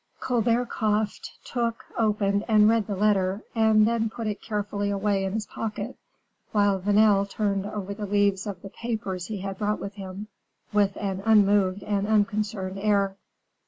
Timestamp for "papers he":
8.69-9.41